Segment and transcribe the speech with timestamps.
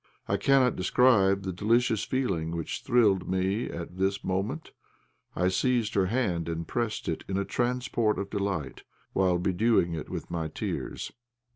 [0.27, 4.71] I cannot describe the delicious feeling which thrilled through me at this moment,
[5.35, 8.81] I seized her hand and pressed it in a transport of delight,
[9.13, 11.11] while bedewing it with my tears.